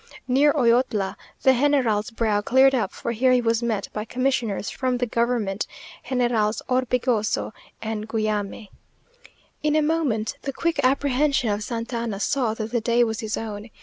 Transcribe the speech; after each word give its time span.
Near 0.27 0.51
Oyotla 0.53 1.15
the 1.43 1.51
general's 1.53 2.09
brow 2.09 2.41
cleared 2.41 2.73
up, 2.73 2.91
for 2.91 3.11
here 3.11 3.31
he 3.33 3.39
was 3.39 3.61
met 3.61 3.87
by 3.93 4.03
commissioners 4.03 4.67
from 4.71 4.97
the 4.97 5.05
government, 5.05 5.67
Generals 6.09 6.63
Orbegoso 6.67 7.53
and 7.83 8.07
Guyame. 8.07 8.71
In 9.61 9.75
a 9.75 9.83
moment 9.83 10.37
the 10.41 10.53
quick 10.53 10.79
apprehension 10.83 11.51
of 11.51 11.61
Santa 11.63 11.97
Anna 11.97 12.19
saw 12.19 12.55
that 12.55 12.71
the 12.71 12.81
day 12.81 13.03
was 13.03 13.19
his 13.19 13.37
own. 13.37 13.69